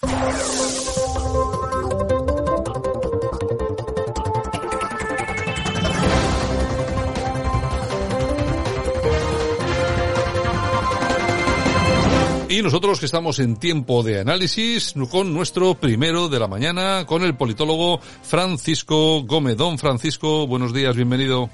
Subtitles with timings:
[0.00, 0.06] Y
[12.62, 17.36] nosotros que estamos en tiempo de análisis con nuestro primero de la mañana, con el
[17.36, 19.56] politólogo Francisco Gómez.
[19.56, 21.50] Don Francisco, buenos días, bienvenido.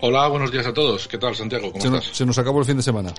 [0.00, 1.06] Hola, buenos días a todos.
[1.08, 1.70] ¿Qué tal, Santiago?
[1.70, 2.08] ¿Cómo se estás?
[2.08, 3.12] Nos, se nos acabó el fin de semana.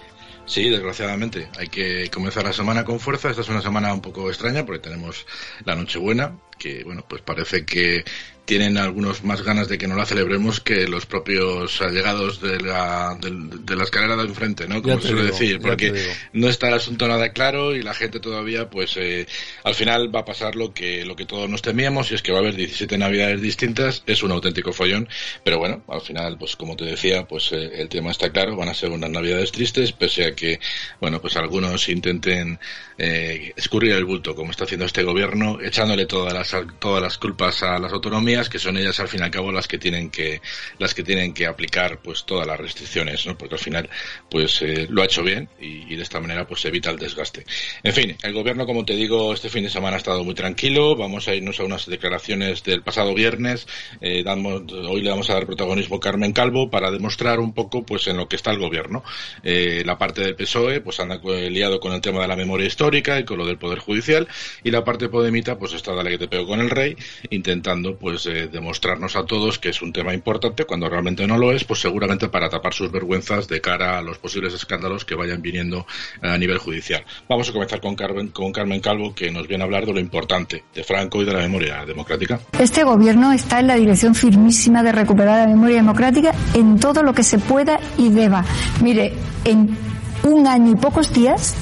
[0.46, 1.50] Sí, desgraciadamente.
[1.58, 3.30] Hay que comenzar la semana con fuerza.
[3.30, 5.26] Esta es una semana un poco extraña porque tenemos
[5.66, 8.04] la Nochebuena, que, bueno, pues parece que
[8.46, 13.18] tienen algunos más ganas de que no la celebremos que los propios allegados de la,
[13.20, 14.82] de, de la escalera de enfrente, ¿no?
[14.82, 15.94] Como se suele digo, decir, porque
[16.34, 19.28] no está el asunto nada claro y la gente todavía, pues, eh,
[19.64, 22.34] al final va a pasar lo que, lo que todos nos temíamos y es que
[22.34, 25.08] va a haber 17 navidades distintas, es un auténtico follón,
[25.46, 28.70] pero bueno, al final, pues, como te decía, pues, eh, el tema está claro, van
[28.70, 30.60] a ser unas navidades tristes, pese a que,
[31.00, 32.60] bueno, pues algunos intenten,
[32.98, 36.34] eh, escurrir el bulto, como está haciendo este gobierno, echándole todas
[36.80, 39.68] todas las culpas a las autonomías, que son ellas al fin y al cabo las
[39.68, 40.42] que tienen que,
[40.80, 43.38] las que tienen que aplicar pues todas las restricciones, ¿no?
[43.38, 43.90] Porque al final,
[44.30, 47.46] pues eh, lo ha hecho bien y, de esta manera pues evita el desgaste.
[47.84, 50.96] En fin, el gobierno, como te digo, este fin de semana ha estado muy tranquilo.
[50.96, 53.68] Vamos a irnos a unas declaraciones del pasado viernes.
[54.02, 58.08] Eh, hoy le vamos a dar protagonismo a Carmen Calvo para demostrar un poco pues
[58.08, 59.04] en lo que está el gobierno.
[59.44, 63.20] Eh, la parte del PSOE pues anda liado con el tema de la memoria histórica
[63.20, 64.28] y con lo del Poder Judicial
[64.64, 66.96] y la parte Podemita pues está dale que te con el rey
[67.30, 71.52] intentando pues eh, demostrarnos a todos que es un tema importante cuando realmente no lo
[71.52, 75.42] es, pues seguramente para tapar sus vergüenzas de cara a los posibles escándalos que vayan
[75.42, 75.86] viniendo
[76.22, 77.04] a nivel judicial.
[77.30, 80.00] Vamos a comenzar con Carmen, con Carmen Calvo, que nos viene a hablar de lo
[80.00, 82.40] importante de Franco y de la memoria democrática.
[82.60, 87.14] Este gobierno está en la dirección firmísima de recuperar la memoria democrática en todo lo
[87.14, 88.46] que se pueda y deba.
[88.82, 89.14] Mire,
[89.46, 89.76] en
[90.24, 91.56] un año y pocos días,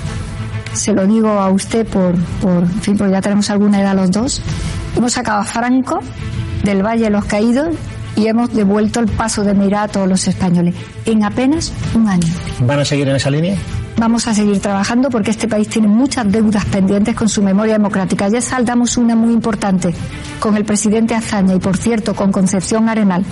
[0.74, 4.12] se lo digo a usted por, por en fin, porque ya tenemos alguna edad los
[4.12, 4.42] dos,
[4.96, 6.00] hemos sacado a Franco
[6.64, 7.76] del Valle de los Caídos
[8.16, 12.28] y hemos devuelto el paso de mirar a todos los españoles en apenas un año.
[12.60, 13.56] ¿Van a seguir en esa línea?
[14.02, 18.30] Vamos a seguir trabajando porque este país tiene muchas deudas pendientes con su memoria democrática.
[18.30, 19.94] Ya saldamos una muy importante
[20.40, 23.24] con el presidente Azaña y, por cierto, con Concepción Arenal.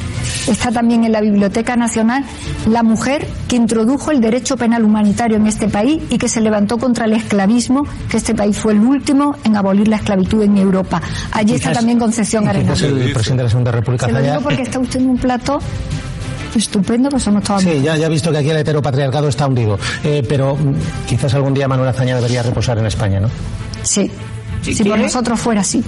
[0.48, 2.24] Está también en la Biblioteca Nacional
[2.68, 6.78] la mujer que introdujo el derecho penal humanitario en este país y que se levantó
[6.78, 11.02] contra el esclavismo, que este país fue el último en abolir la esclavitud en Europa.
[11.32, 12.80] Allí está también Concepción Arenal.
[12.80, 15.58] El presidente de la Segunda República Se lo digo porque está usted en un plato
[16.56, 19.78] estupendo, pues somos todos Sí, ya, ya he visto que aquí el heteropatriarcado está hundido.
[20.04, 23.30] Eh, pero mm, quizás algún día Manuel Azaña debería reposar en España, ¿no?
[23.84, 24.12] Sí,
[24.62, 25.84] si, si por nosotros fuera así.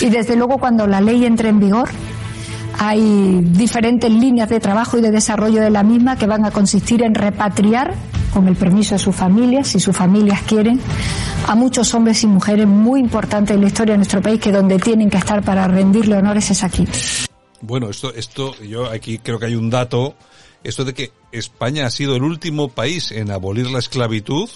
[0.00, 1.90] Y desde luego cuando la ley entre en vigor,
[2.78, 7.02] hay diferentes líneas de trabajo y de desarrollo de la misma que van a consistir
[7.02, 7.94] en repatriar,
[8.32, 10.80] con el permiso de sus familias, si sus familias quieren,
[11.46, 14.78] a muchos hombres y mujeres muy importantes en la historia de nuestro país que donde
[14.78, 16.86] tienen que estar para rendirle honores es aquí.
[17.62, 20.14] Bueno, esto, esto, yo aquí creo que hay un dato,
[20.64, 24.48] esto de que España ha sido el último país en abolir la esclavitud.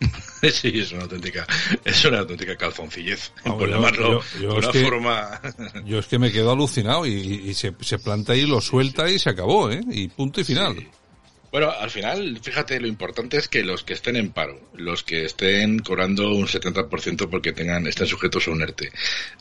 [0.40, 1.46] Sí, es una auténtica,
[1.84, 5.40] es una auténtica calzoncillez, No, por yo- llamarlo yo- yo de una que- forma.
[5.84, 9.18] Yo es que me quedo alucinado y, y se, se planta ahí, lo suelta y
[9.18, 9.82] se acabó, ¿eh?
[9.90, 10.76] Y punto y final.
[11.52, 15.24] Bueno, al final, fíjate, lo importante es que los que estén en paro, los que
[15.24, 18.92] estén cobrando un 70% porque tengan, estén sujetos a un ERTE,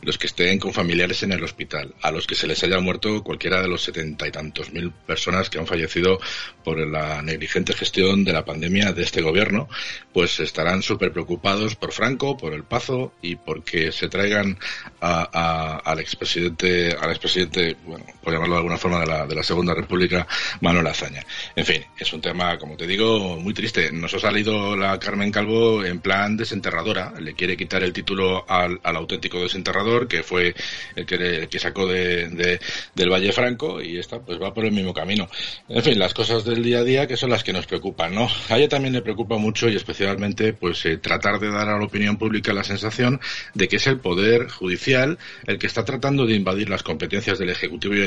[0.01, 3.23] los que estén con familiares en el hospital, a los que se les haya muerto
[3.23, 6.19] cualquiera de los setenta y tantos mil personas que han fallecido
[6.63, 9.69] por la negligente gestión de la pandemia de este gobierno,
[10.11, 14.57] pues estarán súper preocupados por Franco, por el Pazo y porque se traigan
[14.99, 19.35] a, a- al expresidente, al expresidente, bueno, por llamarlo de alguna forma, de la, de
[19.35, 20.27] la Segunda República,
[20.61, 21.23] Manuel Azaña.
[21.55, 23.91] En fin, es un tema, como te digo, muy triste.
[23.91, 27.13] Nos ha salido la Carmen Calvo en plan desenterradora.
[27.19, 30.55] Le quiere quitar el título al, al auténtico desenterrador, que fue
[30.95, 32.59] el que, que sacó de, de-
[32.95, 35.29] del Valle Franco, y esta pues va por el mismo camino.
[35.67, 38.27] En fin, las cosas del día a día que son las que nos preocupan, ¿no?
[38.49, 41.85] A ella también le preocupa mucho y especialmente pues eh, tratar de dar a la
[41.85, 43.19] opinión pública la sensación
[43.53, 45.17] de que es el Poder Judicial
[45.47, 48.01] el que está tratando de invadir las competencias del Ejecutivo y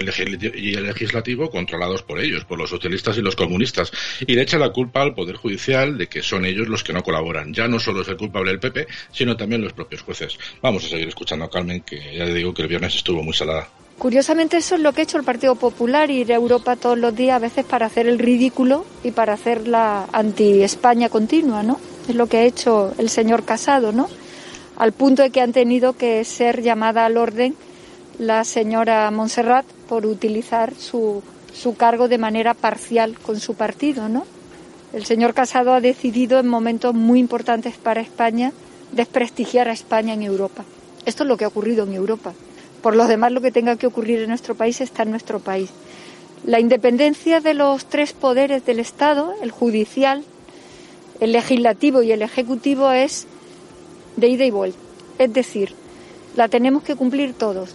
[0.75, 3.82] el Legislativo controlados por ellos, por los socialistas y los comunistas
[4.27, 7.03] Y le echa la culpa al Poder Judicial de que son ellos los que no
[7.03, 7.53] colaboran.
[7.55, 10.39] Ya no solo es el culpable el PP, sino también los propios jueces.
[10.61, 13.35] Vamos a seguir escuchando a Carmen, que ya le digo que el viernes estuvo muy
[13.35, 13.69] salada.
[13.99, 17.15] Curiosamente eso es lo que ha hecho el Partido Popular, ir a Europa todos los
[17.15, 21.79] días a veces para hacer el ridículo y para hacer la anti-España continua, ¿no?
[22.09, 24.09] Es lo que ha hecho el señor Casado, ¿no?
[24.77, 27.55] Al punto de que han tenido que ser llamada al orden
[28.19, 31.23] la señora Montserrat por utilizar su,
[31.55, 34.25] su cargo de manera parcial con su partido, ¿no?
[34.93, 38.53] El señor Casado ha decidido en momentos muy importantes para España
[38.93, 40.65] desprestigiar a España en Europa.
[41.07, 42.35] Esto es lo que ha ocurrido en Europa.
[42.83, 45.71] Por lo demás, lo que tenga que ocurrir en nuestro país está en nuestro país.
[46.45, 50.25] La independencia de los tres poderes del Estado, el judicial,
[51.21, 53.27] el legislativo y el ejecutivo, es
[54.17, 54.79] de ida y vuelta.
[55.19, 55.75] Es decir,
[56.37, 57.75] la tenemos que cumplir todos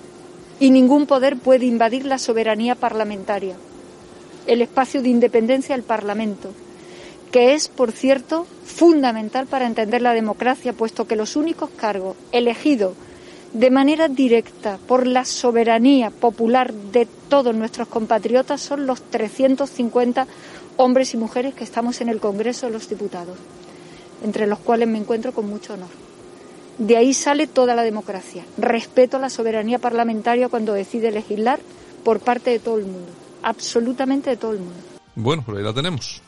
[0.59, 3.55] y ningún poder puede invadir la soberanía parlamentaria,
[4.47, 6.51] el espacio de independencia del Parlamento,
[7.31, 12.93] que es, por cierto, fundamental para entender la democracia, puesto que los únicos cargos elegidos
[13.53, 20.27] de manera directa por la soberanía popular de todos nuestros compatriotas son los 350
[20.77, 23.37] hombres y mujeres que estamos en el Congreso de los Diputados,
[24.23, 25.89] entre los cuales me encuentro con mucho honor.
[26.77, 28.45] De ahí sale toda la democracia.
[28.57, 31.59] Respeto a la soberanía parlamentaria cuando decide legislar
[32.03, 33.11] por parte de todo el mundo,
[33.43, 34.79] absolutamente de todo el mundo.
[35.15, 36.21] Bueno, pues ahí la tenemos.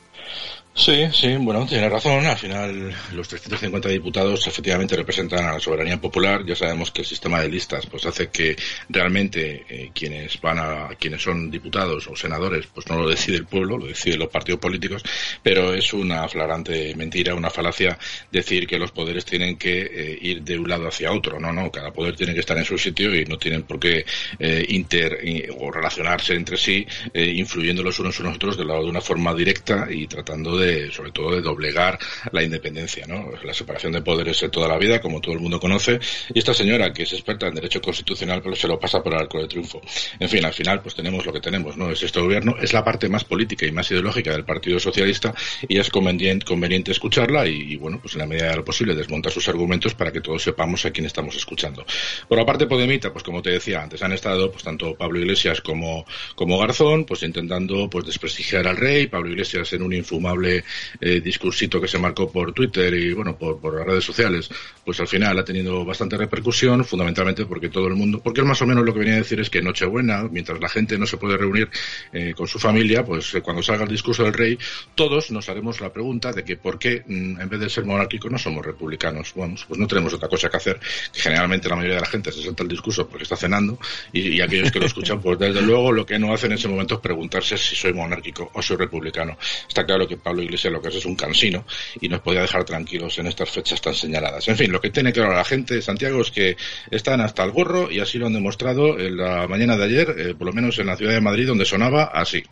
[0.79, 2.25] Sí, sí, bueno, tiene razón.
[2.25, 6.45] Al final, los 350 diputados efectivamente representan a la soberanía popular.
[6.45, 8.55] Ya sabemos que el sistema de listas pues hace que
[8.87, 13.45] realmente eh, quienes van a quienes son diputados o senadores pues no lo decide el
[13.45, 15.03] pueblo, lo deciden los partidos políticos.
[15.43, 17.99] Pero es una flagrante mentira, una falacia
[18.31, 21.41] decir que los poderes tienen que eh, ir de un lado hacia otro.
[21.41, 24.05] No, no, cada poder tiene que estar en su sitio y no tienen por qué
[24.39, 25.19] eh, inter
[25.57, 29.85] o relacionarse entre sí, influyendo los unos en los otros de, de una forma directa
[29.91, 31.98] y tratando de sobre todo de doblegar
[32.31, 33.31] la independencia, ¿no?
[33.44, 36.00] La separación de poderes de toda la vida, como todo el mundo conoce,
[36.33, 39.19] y esta señora, que es experta en derecho constitucional, pero se lo pasa por el
[39.19, 39.81] arco de triunfo.
[40.19, 41.92] En fin, al final, pues tenemos lo que tenemos, ¿no?
[41.92, 45.33] Es este gobierno, es la parte más política y más ideológica del Partido Socialista,
[45.68, 49.31] y es conveniente, conveniente escucharla y, bueno, pues en la medida de lo posible desmontar
[49.31, 51.86] sus argumentos para que todos sepamos a quién estamos escuchando.
[52.27, 55.62] Por la parte podemita, pues como te decía antes, han estado, pues tanto Pablo Iglesias
[55.62, 56.06] como,
[56.36, 61.80] como Garzón, pues intentando, pues desprestigiar al rey, Pablo Iglesias en un infumable eh, discursito
[61.80, 64.50] que se marcó por Twitter y bueno por, las redes sociales,
[64.84, 68.62] pues al final ha tenido bastante repercusión, fundamentalmente porque todo el mundo, porque él más
[68.62, 71.18] o menos lo que venía a decir es que Nochebuena, mientras la gente no se
[71.18, 71.69] puede reunir
[72.13, 74.57] eh, con su familia, pues eh, cuando salga el discurso del rey,
[74.96, 78.31] todos nos haremos la pregunta de que por qué mm, en vez de ser monárquicos
[78.31, 79.34] no somos republicanos.
[79.34, 80.80] Bueno, pues no tenemos otra cosa que hacer,
[81.13, 83.80] generalmente la mayoría de la gente se salta el discurso porque está cenando
[84.12, 86.68] y, y aquellos que lo escuchan, pues desde luego lo que no hacen en ese
[86.68, 89.38] momento es preguntarse si soy monárquico o soy republicano.
[89.68, 91.65] Está claro que Pablo Iglesia lo que es un cansino
[92.00, 94.47] y nos podía dejar tranquilos en estas fechas tan señaladas.
[94.47, 96.57] En fin, lo que tiene claro la gente de Santiago es que
[96.91, 100.36] están hasta el gorro y así lo han demostrado en la mañana de ayer, eh,
[100.36, 102.44] por lo menos en la ciudad de Madrid, donde sonaba así.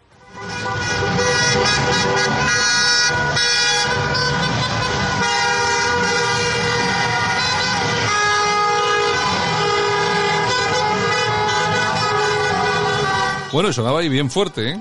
[13.51, 14.79] Bueno, sonaba ahí bien fuerte, ¿eh?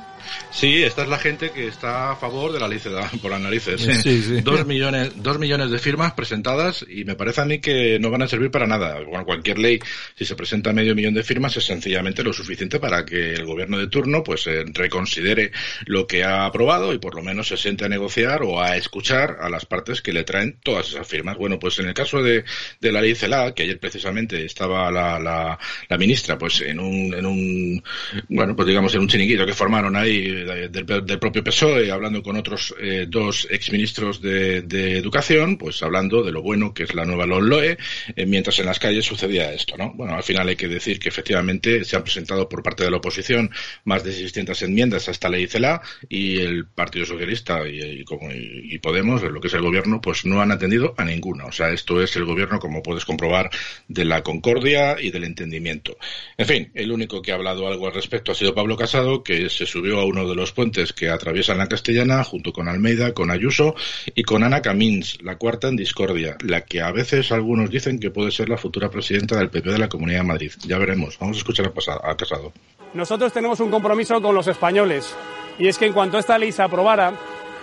[0.50, 2.78] Sí, esta es la gente que está a favor de la ley
[3.20, 3.86] por las narices.
[4.44, 8.22] Dos millones, dos millones de firmas presentadas y me parece a mí que no van
[8.22, 9.00] a servir para nada.
[9.02, 9.78] Bueno, cualquier ley,
[10.14, 13.78] si se presenta medio millón de firmas, es sencillamente lo suficiente para que el gobierno
[13.78, 15.52] de turno pues eh, reconsidere
[15.86, 19.38] lo que ha aprobado y por lo menos se siente a negociar o a escuchar
[19.40, 21.36] a las partes que le traen todas esas firmas.
[21.36, 22.44] Bueno, pues en el caso de,
[22.80, 25.58] de la ley CELA, que ayer precisamente estaba la, la,
[25.88, 27.82] la ministra pues en un, en un,
[28.28, 32.74] bueno, pues digamos en un chiniquito que formaron ahí del, propio PSOE, hablando con otros
[32.80, 37.26] eh, dos exministros de, de, Educación, pues hablando de lo bueno que es la nueva
[37.26, 37.76] LOE,
[38.14, 39.92] eh, mientras en las calles sucedía esto, ¿no?
[39.94, 42.96] Bueno, al final hay que decir que efectivamente se han presentado por parte de la
[42.98, 43.50] oposición
[43.84, 48.78] más de 600 enmiendas a esta ley CELA y el Partido Socialista y, como, y,
[48.86, 51.46] Podemos, lo que es el gobierno, pues no han atendido a ninguna.
[51.46, 53.50] O sea, esto es el gobierno, como puedes comprobar,
[53.88, 55.96] de la concordia y del entendimiento.
[56.36, 59.48] En fin, el único que ha hablado algo al respecto ha sido Pablo Casado, que
[59.48, 63.30] se subió a uno de los puentes que atraviesan la Castellana junto con Almeida, con
[63.30, 63.74] Ayuso
[64.14, 68.10] y con Ana Camins, la cuarta en discordia, la que a veces algunos dicen que
[68.10, 70.52] puede ser la futura presidenta del PP de la Comunidad de Madrid.
[70.66, 71.18] Ya veremos.
[71.18, 72.52] Vamos a escuchar a, Casado.
[72.94, 75.14] Nosotros tenemos un compromiso con los españoles
[75.58, 77.12] y es que en cuanto esta ley se aprobara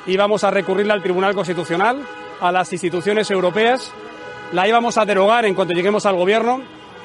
[0.05, 2.05] íbamos a recurrirla al Tribunal Constitucional,
[2.39, 3.91] a las instituciones europeas,
[4.51, 6.61] la íbamos a derogar en cuanto lleguemos al gobierno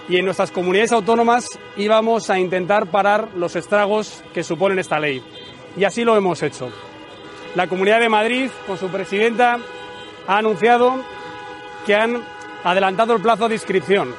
[0.09, 5.23] y en nuestras comunidades autónomas íbamos a intentar parar los estragos que suponen esta ley
[5.79, 6.71] y así lo hemos hecho.
[7.55, 9.59] La Comunidad de Madrid, con su presidenta,
[10.27, 10.97] ha anunciado
[11.87, 12.23] que han
[12.65, 14.15] adelantado el plazo de inscripción.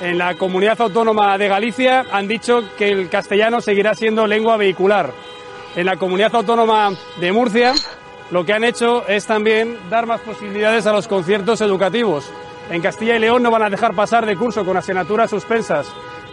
[0.00, 5.12] En la Comunidad Autónoma de Galicia han dicho que el castellano seguirá siendo lengua vehicular.
[5.76, 7.74] En la Comunidad Autónoma de Murcia
[8.30, 12.30] lo que han hecho es también dar más posibilidades a los conciertos educativos.
[12.70, 15.86] En Castilla y León no van a dejar pasar de curso con asignaturas suspensas.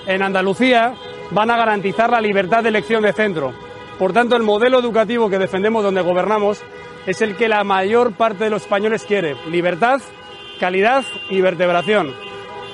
[0.06, 0.94] En Andalucía
[1.32, 3.54] van a garantizar la libertad de elección de centro.
[4.02, 6.64] Por tanto, el modelo educativo que defendemos donde gobernamos
[7.06, 9.36] es el que la mayor parte de los españoles quiere.
[9.48, 10.02] Libertad,
[10.60, 12.12] calidad y vertebración.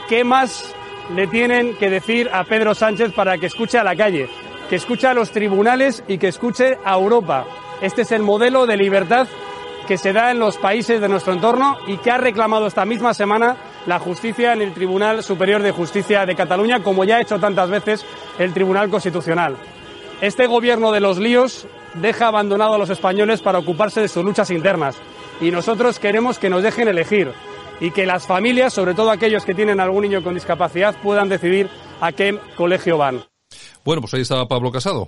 [0.07, 0.73] ¿Qué más
[1.13, 4.29] le tienen que decir a Pedro Sánchez para que escuche a la calle?
[4.69, 7.45] Que escuche a los tribunales y que escuche a Europa.
[7.81, 9.27] Este es el modelo de libertad
[9.85, 13.13] que se da en los países de nuestro entorno y que ha reclamado esta misma
[13.13, 17.37] semana la justicia en el Tribunal Superior de Justicia de Cataluña, como ya ha hecho
[17.37, 18.05] tantas veces
[18.39, 19.57] el Tribunal Constitucional.
[20.21, 24.49] Este gobierno de los líos deja abandonado a los españoles para ocuparse de sus luchas
[24.49, 24.95] internas
[25.39, 27.31] y nosotros queremos que nos dejen elegir
[27.79, 31.69] y que las familias, sobre todo aquellos que tienen algún niño con discapacidad, puedan decidir
[32.01, 33.23] a qué colegio van.
[33.85, 35.07] Bueno, pues ahí estaba Pablo Casado.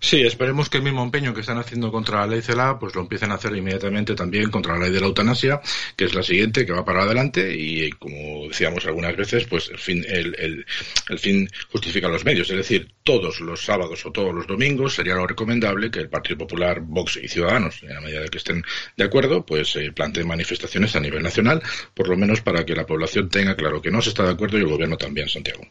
[0.00, 3.00] Sí, esperemos que el mismo empeño que están haciendo contra la ley CELA, pues lo
[3.00, 5.60] empiecen a hacer inmediatamente también contra la ley de la eutanasia,
[5.96, 9.78] que es la siguiente, que va para adelante y, como decíamos algunas veces, pues el
[9.78, 10.64] fin, el,
[11.08, 12.50] el, fin justifica los medios.
[12.50, 16.38] Es decir, todos los sábados o todos los domingos sería lo recomendable que el Partido
[16.38, 18.64] Popular, Vox y Ciudadanos, en la medida de que estén
[18.96, 21.62] de acuerdo, pues eh, planteen manifestaciones a nivel nacional,
[21.94, 24.58] por lo menos para que la población tenga claro que no se está de acuerdo
[24.58, 25.62] y el gobierno también, Santiago.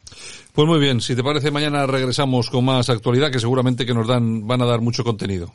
[0.54, 4.08] Pues muy bien, si te parece, mañana regresamos con más actualidad que seguramente que nos
[4.08, 5.54] dan, van a dar mucho contenido.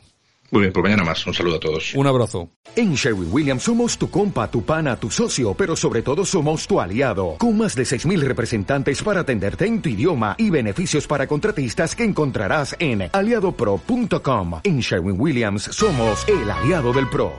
[0.51, 1.25] Muy bien, por mañana más.
[1.25, 1.93] Un saludo a todos.
[1.95, 2.49] Un abrazo.
[2.75, 6.79] En Sherwin Williams somos tu compa, tu pana, tu socio, pero sobre todo somos tu
[6.79, 7.35] aliado.
[7.37, 12.03] Con más de 6.000 representantes para atenderte en tu idioma y beneficios para contratistas que
[12.03, 14.59] encontrarás en aliadopro.com.
[14.63, 17.31] En Sherwin Williams somos el aliado del PRO.